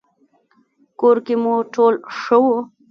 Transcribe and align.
کور 0.99 1.17
کې 1.25 1.35
مو 1.41 1.55
ټول 1.73 1.93
ښه 2.19 2.37
وو؟ 2.43 2.57